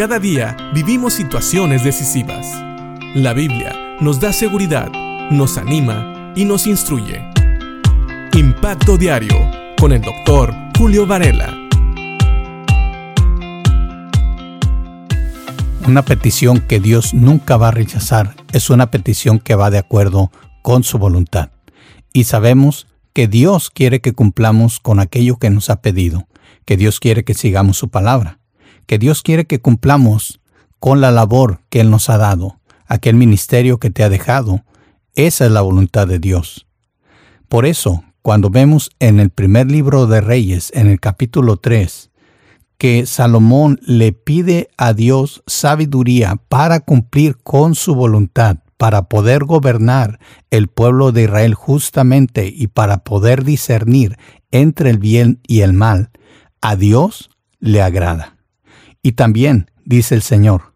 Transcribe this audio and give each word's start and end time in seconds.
Cada 0.00 0.18
día 0.18 0.56
vivimos 0.72 1.12
situaciones 1.12 1.84
decisivas. 1.84 2.46
La 3.14 3.34
Biblia 3.34 3.98
nos 4.00 4.18
da 4.18 4.32
seguridad, 4.32 4.90
nos 5.30 5.58
anima 5.58 6.32
y 6.34 6.46
nos 6.46 6.66
instruye. 6.66 7.22
Impacto 8.32 8.96
Diario 8.96 9.36
con 9.78 9.92
el 9.92 10.00
doctor 10.00 10.54
Julio 10.78 11.06
Varela. 11.06 11.54
Una 15.86 16.00
petición 16.00 16.60
que 16.60 16.80
Dios 16.80 17.12
nunca 17.12 17.58
va 17.58 17.68
a 17.68 17.72
rechazar 17.72 18.36
es 18.54 18.70
una 18.70 18.90
petición 18.90 19.38
que 19.38 19.54
va 19.54 19.68
de 19.68 19.76
acuerdo 19.76 20.32
con 20.62 20.82
su 20.82 20.96
voluntad. 20.96 21.50
Y 22.14 22.24
sabemos 22.24 22.86
que 23.12 23.28
Dios 23.28 23.68
quiere 23.68 24.00
que 24.00 24.14
cumplamos 24.14 24.80
con 24.80 24.98
aquello 24.98 25.36
que 25.36 25.50
nos 25.50 25.68
ha 25.68 25.82
pedido, 25.82 26.26
que 26.64 26.78
Dios 26.78 27.00
quiere 27.00 27.22
que 27.22 27.34
sigamos 27.34 27.76
su 27.76 27.90
palabra 27.90 28.39
que 28.90 28.98
Dios 28.98 29.22
quiere 29.22 29.44
que 29.44 29.60
cumplamos 29.60 30.40
con 30.80 31.00
la 31.00 31.12
labor 31.12 31.60
que 31.68 31.78
Él 31.78 31.92
nos 31.92 32.10
ha 32.10 32.18
dado, 32.18 32.58
aquel 32.86 33.14
ministerio 33.14 33.78
que 33.78 33.90
te 33.90 34.02
ha 34.02 34.08
dejado. 34.08 34.64
Esa 35.14 35.46
es 35.46 35.52
la 35.52 35.60
voluntad 35.60 36.08
de 36.08 36.18
Dios. 36.18 36.66
Por 37.48 37.66
eso, 37.66 38.02
cuando 38.20 38.50
vemos 38.50 38.90
en 38.98 39.20
el 39.20 39.30
primer 39.30 39.70
libro 39.70 40.08
de 40.08 40.20
Reyes, 40.20 40.72
en 40.74 40.88
el 40.88 40.98
capítulo 40.98 41.56
3, 41.58 42.10
que 42.78 43.06
Salomón 43.06 43.78
le 43.86 44.10
pide 44.10 44.70
a 44.76 44.92
Dios 44.92 45.44
sabiduría 45.46 46.40
para 46.48 46.80
cumplir 46.80 47.36
con 47.36 47.76
su 47.76 47.94
voluntad, 47.94 48.56
para 48.76 49.02
poder 49.02 49.44
gobernar 49.44 50.18
el 50.50 50.66
pueblo 50.66 51.12
de 51.12 51.22
Israel 51.22 51.54
justamente 51.54 52.52
y 52.52 52.66
para 52.66 53.04
poder 53.04 53.44
discernir 53.44 54.18
entre 54.50 54.90
el 54.90 54.98
bien 54.98 55.38
y 55.46 55.60
el 55.60 55.74
mal, 55.74 56.10
a 56.60 56.74
Dios 56.74 57.30
le 57.60 57.82
agrada. 57.82 58.39
Y 59.02 59.12
también, 59.12 59.70
dice 59.84 60.14
el 60.14 60.22
Señor. 60.22 60.74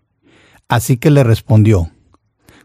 Así 0.69 0.97
que 0.97 1.11
le 1.11 1.25
respondió, 1.25 1.91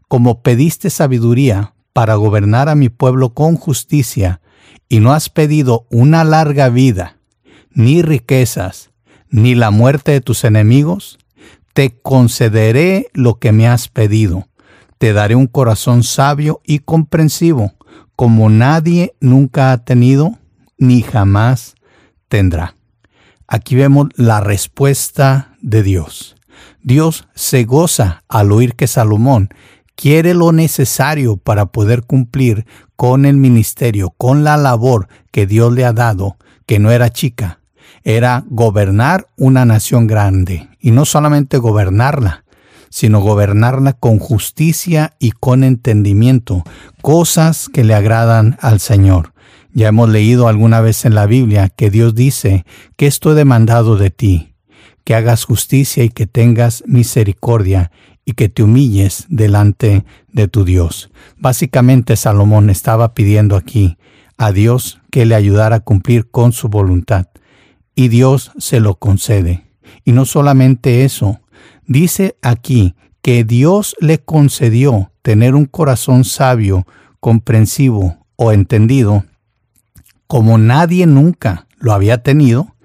Como 0.08 0.42
pediste 0.42 0.90
sabiduría 0.90 1.74
para 1.94 2.16
gobernar 2.16 2.70
a 2.70 2.76
mi 2.76 2.90
pueblo 2.90 3.34
con 3.34 3.56
justicia, 3.56 4.42
y 4.88 5.00
no 5.00 5.14
has 5.14 5.30
pedido 5.30 5.86
una 5.92 6.24
larga 6.24 6.70
vida, 6.70 7.18
ni 7.72 8.02
riquezas, 8.02 8.92
ni 9.30 9.54
la 9.54 9.70
muerte 9.70 10.12
de 10.12 10.22
tus 10.22 10.44
enemigos, 10.44 11.20
te 11.74 12.00
concederé 12.02 13.08
lo 13.14 13.40
que 13.40 13.52
me 13.52 13.68
has 13.68 13.88
pedido. 13.88 14.48
Te 14.98 15.14
daré 15.14 15.36
un 15.36 15.48
corazón 15.48 16.04
sabio 16.04 16.62
y 16.66 16.80
comprensivo, 16.80 17.74
como 18.16 18.50
nadie 18.50 19.16
nunca 19.22 19.72
ha 19.72 19.78
tenido, 19.86 20.38
ni 20.78 21.02
jamás 21.02 21.76
tendrá. 22.28 22.76
Aquí 23.48 23.76
vemos 23.76 24.10
la 24.16 24.42
respuesta 24.42 25.49
de 25.62 25.84
Dios. 25.84 26.36
Dios 26.82 27.28
se 27.36 27.64
goza 27.66 28.24
al 28.28 28.52
oír 28.52 28.76
que 28.76 28.88
Salomón 28.88 29.50
quiere 29.96 30.34
lo 30.34 30.52
necesario 30.52 31.38
para 31.38 31.68
poder 31.68 32.04
cumplir 32.04 32.66
con 32.96 33.26
el 33.26 33.38
ministerio, 33.38 34.14
con 34.18 34.44
la 34.44 34.58
labor 34.58 35.08
que 35.32 35.46
Dios 35.46 35.74
le 35.74 35.86
ha 35.86 35.94
dado, 35.94 36.38
que 36.66 36.80
no 36.80 36.92
era 36.92 37.10
chica, 37.10 37.60
era 38.04 38.46
gobernar 38.50 39.28
una 39.36 39.66
nación 39.66 40.08
grande, 40.08 40.70
y 40.80 40.92
no 40.92 41.06
solamente 41.06 41.58
gobernarla, 41.58 42.46
sino 42.90 43.20
gobernarla 43.20 43.94
con 43.94 44.20
justicia 44.20 45.14
y 45.20 45.32
con 45.32 45.64
entendimiento, 45.64 46.64
cosas 47.02 47.70
que 47.70 47.84
le 47.84 47.94
agradan 47.94 48.58
al 48.62 48.80
Señor. 48.80 49.34
Ya 49.74 49.90
hemos 49.90 50.10
leído 50.10 50.48
alguna 50.48 50.82
vez 50.82 51.06
en 51.06 51.14
la 51.14 51.26
Biblia 51.26 51.70
que 51.70 51.90
Dios 51.90 52.16
dice 52.16 52.66
que 52.96 53.08
esto 53.08 53.32
he 53.32 53.36
demandado 53.36 53.98
de 53.98 54.10
ti, 54.10 54.49
que 55.04 55.16
hagas 55.16 55.44
justicia 55.46 56.04
y 56.04 56.10
que 56.10 56.28
tengas 56.28 56.84
misericordia 56.86 57.92
y 58.26 58.34
que 58.34 58.50
te 58.50 58.64
humilles 58.64 59.26
delante 59.30 60.06
de 60.32 60.48
tu 60.48 60.66
Dios. 60.66 61.10
Básicamente 61.38 62.16
Salomón 62.16 62.70
estaba 62.70 63.14
pidiendo 63.14 63.56
aquí 63.56 63.98
a 64.38 64.52
Dios 64.52 65.00
que 65.12 65.26
le 65.26 65.36
ayudara 65.36 65.78
a 65.78 65.80
cumplir 65.80 66.30
con 66.30 66.52
su 66.52 66.70
voluntad 66.70 67.28
y 67.96 68.08
Dios 68.08 68.52
se 68.58 68.80
lo 68.80 68.96
concede. 68.96 69.66
Y 70.06 70.12
no 70.12 70.26
solamente 70.26 71.04
eso, 71.04 71.40
dice 71.86 72.38
aquí 72.42 72.96
que 73.22 73.44
Dios 73.44 73.96
le 74.00 74.20
concedió 74.20 75.12
tener 75.22 75.56
un 75.56 75.66
corazón 75.66 76.24
sabio, 76.24 76.86
comprensivo 77.20 78.26
o 78.36 78.52
entendido 78.52 79.26
como 80.30 80.60
nadie 80.60 81.08
nunca 81.08 81.66
lo 81.80 81.92
había 81.92 82.22
tenido, 82.22 82.76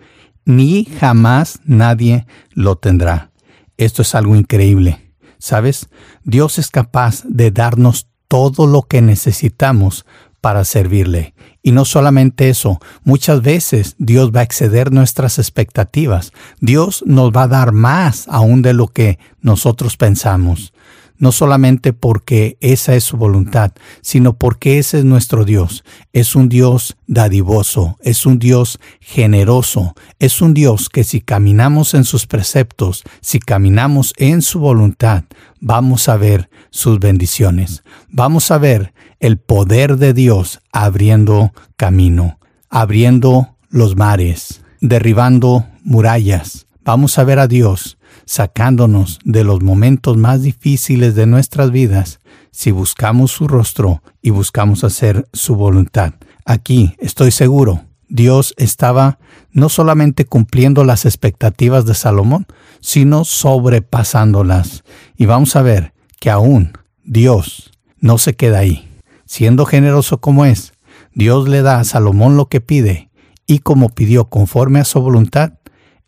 ni 0.45 0.85
jamás 0.85 1.61
nadie 1.65 2.27
lo 2.53 2.77
tendrá. 2.77 3.31
Esto 3.77 4.03
es 4.03 4.15
algo 4.15 4.37
increíble. 4.37 5.01
¿Sabes? 5.39 5.89
Dios 6.23 6.59
es 6.59 6.71
capaz 6.71 7.23
de 7.25 7.51
darnos 7.51 8.09
todo 8.29 8.67
lo 8.67 8.83
que 8.83 9.03
necesitamos 9.03 10.07
para 10.41 10.65
servirle. 10.65 11.35
Y 11.63 11.73
no 11.73 11.85
solamente 11.85 12.49
eso, 12.49 12.79
muchas 13.03 13.43
veces 13.43 13.95
Dios 13.99 14.31
va 14.31 14.41
a 14.41 14.45
exceder 14.45 14.93
nuestras 14.93 15.39
expectativas. 15.39 16.33
Dios 16.61 17.03
nos 17.07 17.31
va 17.31 17.45
a 17.45 17.49
dar 17.49 17.73
más 17.73 18.27
aún 18.29 18.63
de 18.63 18.75
lo 18.75 18.89
que 18.89 19.19
nosotros 19.41 19.97
pensamos 19.97 20.73
no 21.17 21.33
solamente 21.33 21.93
porque 21.93 22.57
esa 22.61 22.95
es 22.95 23.05
su 23.05 23.17
voluntad, 23.17 23.73
sino 24.01 24.37
porque 24.37 24.79
ese 24.79 24.99
es 24.99 25.05
nuestro 25.05 25.45
Dios. 25.45 25.85
Es 26.13 26.35
un 26.35 26.49
Dios 26.49 26.97
dadivoso, 27.07 27.97
es 28.03 28.27
un 28.27 28.39
Dios 28.39 28.81
generoso, 29.01 29.95
es 30.19 30.41
un 30.41 30.55
Dios 30.55 30.89
que 30.89 31.05
si 31.05 31.21
caminamos 31.21 31.95
en 31.95 32.05
sus 32.05 32.27
preceptos, 32.27 33.05
si 33.21 33.39
caminamos 33.39 34.13
en 34.17 34.43
su 34.43 34.59
voluntad, 34.59 35.25
vamos 35.61 36.09
a 36.09 36.17
ver 36.17 36.51
sus 36.71 36.99
bendiciones, 36.99 37.85
vamos 38.09 38.51
a 38.51 38.59
ver 38.59 38.93
el 39.21 39.39
poder 39.39 39.97
de 39.97 40.13
Dios 40.13 40.61
abriendo 40.73 41.53
camino, 41.77 42.39
abriendo 42.69 43.57
los 43.71 43.97
mares, 43.97 44.63
derribando 44.81 45.67
murallas. 45.83 46.67
Vamos 46.85 47.19
a 47.19 47.25
ver 47.25 47.39
a 47.39 47.47
Dios 47.47 47.97
sacándonos 48.27 49.19
de 49.25 49.45
los 49.45 49.63
momentos 49.63 50.17
más 50.17 50.43
difíciles 50.43 51.15
de 51.15 51.27
nuestras 51.27 51.71
vidas 51.71 52.21
si 52.51 52.71
buscamos 52.71 53.33
su 53.33 53.49
rostro 53.49 54.03
y 54.23 54.31
buscamos 54.31 54.85
hacer 54.85 55.29
su 55.33 55.57
voluntad. 55.57 56.15
Aquí 56.45 56.95
estoy 56.99 57.31
seguro, 57.31 57.83
Dios 58.09 58.55
estaba 58.57 59.19
no 59.51 59.69
solamente 59.69 60.25
cumpliendo 60.25 60.85
las 60.85 61.05
expectativas 61.05 61.85
de 61.85 61.95
Salomón, 61.95 62.47
sino 62.81 63.25
sobrepasándolas. 63.25 64.85
Y 65.17 65.27
vamos 65.27 65.57
a 65.57 65.63
ver 65.63 65.95
que 66.21 66.31
aún 66.31 66.73
Dios 67.03 67.73
no 67.99 68.19
se 68.19 68.35
queda 68.35 68.59
ahí. 68.59 68.89
Siendo 69.27 69.67
generoso 69.67 70.21
como 70.21 70.45
es, 70.45 70.75
Dios 71.13 71.49
le 71.49 71.63
da 71.63 71.81
a 71.81 71.85
Salomón 71.85 72.37
lo 72.37 72.47
que 72.47 72.61
pide, 72.61 73.11
y 73.47 73.61
como 73.61 73.89
pidió 73.89 74.27
conforme 74.27 74.81
a 74.81 74.85
su 74.85 75.01
voluntad, 75.01 75.55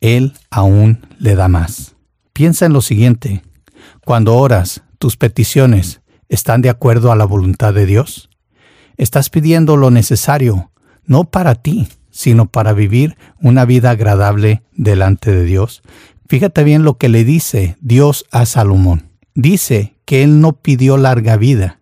Él 0.01 0.35
aún 0.51 1.07
le 1.19 1.35
da 1.35 1.49
más. 1.49 1.96
Piensa 2.37 2.67
en 2.67 2.75
lo 2.75 2.83
siguiente. 2.83 3.43
Cuando 4.05 4.37
oras, 4.37 4.83
tus 4.99 5.17
peticiones 5.17 6.03
están 6.29 6.61
de 6.61 6.69
acuerdo 6.69 7.11
a 7.11 7.17
la 7.17 7.25
voluntad 7.25 7.73
de 7.73 7.87
Dios. 7.87 8.29
Estás 8.99 9.31
pidiendo 9.31 9.79
lo 9.79 9.91
necesario, 9.91 10.71
no 11.07 11.25
para 11.25 11.55
ti, 11.55 11.89
sino 12.11 12.45
para 12.45 12.75
vivir 12.75 13.17
una 13.41 13.65
vida 13.65 13.89
agradable 13.89 14.63
delante 14.73 15.33
de 15.33 15.45
Dios. 15.45 15.81
Fíjate 16.29 16.63
bien 16.63 16.83
lo 16.83 16.99
que 16.99 17.09
le 17.09 17.25
dice 17.25 17.79
Dios 17.81 18.27
a 18.31 18.45
Salomón. 18.45 19.09
Dice 19.35 19.97
que 20.05 20.23
él 20.23 20.43
no 20.43 20.61
pidió 20.61 20.99
larga 20.99 21.39
vida, 21.39 21.81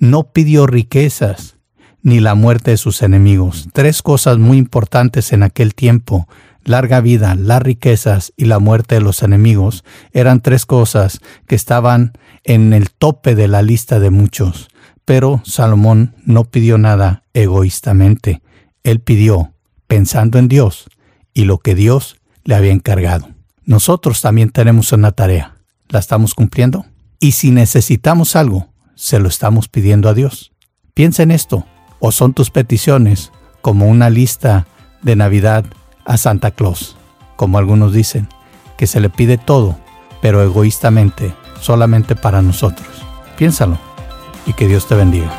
no 0.00 0.32
pidió 0.32 0.66
riquezas, 0.66 1.58
ni 2.02 2.18
la 2.18 2.34
muerte 2.34 2.72
de 2.72 2.76
sus 2.76 3.02
enemigos. 3.02 3.68
Tres 3.72 4.02
cosas 4.02 4.38
muy 4.38 4.58
importantes 4.58 5.32
en 5.32 5.44
aquel 5.44 5.76
tiempo 5.76 6.26
larga 6.64 7.00
vida, 7.00 7.34
las 7.34 7.62
riquezas 7.62 8.32
y 8.36 8.46
la 8.46 8.58
muerte 8.58 8.96
de 8.96 9.00
los 9.00 9.22
enemigos 9.22 9.84
eran 10.12 10.40
tres 10.40 10.66
cosas 10.66 11.20
que 11.46 11.54
estaban 11.54 12.12
en 12.44 12.72
el 12.72 12.90
tope 12.90 13.34
de 13.34 13.48
la 13.48 13.62
lista 13.62 14.00
de 14.00 14.10
muchos. 14.10 14.68
Pero 15.04 15.42
Salomón 15.44 16.14
no 16.24 16.44
pidió 16.44 16.78
nada 16.78 17.24
egoístamente. 17.34 18.42
Él 18.84 19.00
pidió 19.00 19.52
pensando 19.86 20.38
en 20.38 20.48
Dios 20.48 20.88
y 21.34 21.44
lo 21.44 21.58
que 21.58 21.74
Dios 21.74 22.16
le 22.44 22.54
había 22.54 22.72
encargado. 22.72 23.28
Nosotros 23.64 24.20
también 24.20 24.50
tenemos 24.50 24.92
una 24.92 25.12
tarea. 25.12 25.56
¿La 25.88 25.98
estamos 25.98 26.34
cumpliendo? 26.34 26.86
Y 27.20 27.32
si 27.32 27.50
necesitamos 27.50 28.36
algo, 28.36 28.72
se 28.94 29.18
lo 29.18 29.28
estamos 29.28 29.68
pidiendo 29.68 30.08
a 30.08 30.14
Dios. 30.14 30.52
Piensa 30.94 31.22
en 31.22 31.30
esto. 31.30 31.66
¿O 32.00 32.10
son 32.10 32.34
tus 32.34 32.50
peticiones 32.50 33.30
como 33.60 33.86
una 33.86 34.10
lista 34.10 34.66
de 35.02 35.14
Navidad 35.14 35.64
a 36.04 36.16
Santa 36.16 36.50
Claus, 36.50 36.96
como 37.36 37.58
algunos 37.58 37.92
dicen, 37.92 38.28
que 38.76 38.86
se 38.86 39.00
le 39.00 39.10
pide 39.10 39.38
todo, 39.38 39.76
pero 40.20 40.42
egoístamente, 40.42 41.34
solamente 41.60 42.16
para 42.16 42.42
nosotros. 42.42 42.88
Piénsalo 43.36 43.78
y 44.46 44.52
que 44.52 44.66
Dios 44.66 44.86
te 44.86 44.94
bendiga. 44.94 45.30